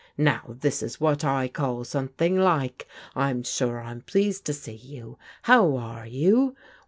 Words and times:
"Now 0.17 0.55
this 0.59 0.81
is 0.81 0.99
what 0.99 1.23
I 1.23 1.47
call 1.47 1.83
something 1.83 2.35
like. 2.35 2.87
I'm 3.15 3.43
sure 3.43 3.79
I'm 3.79 4.01
pleased 4.01 4.45
to 4.45 4.53
see 4.53 4.71
you. 4.73 5.19
How 5.43 5.75
are 5.77 6.07
you? 6.07 6.55